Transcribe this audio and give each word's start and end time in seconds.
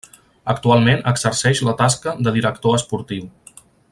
Actualment 0.53 1.03
exerceix 1.11 1.61
la 1.69 1.75
tasca 1.83 2.15
de 2.29 2.35
director 2.39 2.79
esportiu. 2.79 3.31